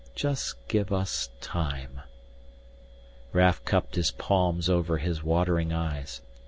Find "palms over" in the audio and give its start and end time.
4.09-4.97